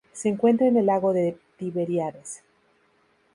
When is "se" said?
0.13-0.29